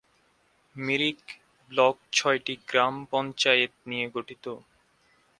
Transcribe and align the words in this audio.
Mirik 0.75 1.21
block 1.71 1.95
ছয়টি 2.13 2.53
গ্রাম 2.69 2.95
পঞ্চায়েত 3.11 3.73
নিয়ে 3.89 4.05
গঠিত। 4.15 4.45